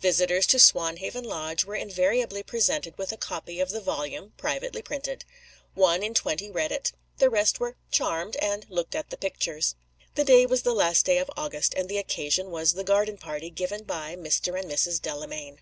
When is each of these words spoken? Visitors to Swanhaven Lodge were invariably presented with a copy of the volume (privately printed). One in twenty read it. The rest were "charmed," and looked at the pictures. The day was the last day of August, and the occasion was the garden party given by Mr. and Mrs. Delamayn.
Visitors 0.00 0.46
to 0.46 0.56
Swanhaven 0.60 1.24
Lodge 1.24 1.64
were 1.64 1.74
invariably 1.74 2.44
presented 2.44 2.96
with 2.96 3.10
a 3.10 3.16
copy 3.16 3.58
of 3.58 3.70
the 3.70 3.80
volume 3.80 4.32
(privately 4.36 4.82
printed). 4.82 5.24
One 5.74 6.00
in 6.04 6.14
twenty 6.14 6.48
read 6.48 6.70
it. 6.70 6.92
The 7.18 7.28
rest 7.28 7.58
were 7.58 7.74
"charmed," 7.90 8.36
and 8.36 8.66
looked 8.70 8.94
at 8.94 9.10
the 9.10 9.16
pictures. 9.16 9.74
The 10.14 10.22
day 10.22 10.46
was 10.46 10.62
the 10.62 10.74
last 10.74 11.04
day 11.06 11.18
of 11.18 11.28
August, 11.36 11.74
and 11.74 11.88
the 11.88 11.98
occasion 11.98 12.52
was 12.52 12.74
the 12.74 12.84
garden 12.84 13.18
party 13.18 13.50
given 13.50 13.82
by 13.82 14.14
Mr. 14.14 14.56
and 14.56 14.70
Mrs. 14.70 15.02
Delamayn. 15.02 15.58